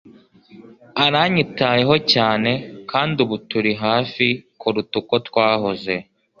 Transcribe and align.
Aranyitayeho 1.05 1.95
cyane 2.13 2.51
kandi 2.91 3.15
ubu 3.25 3.35
turi 3.49 3.71
hafi 3.83 4.27
kuruta 4.59 4.93
uko 5.01 5.15
twahoze 5.27 5.93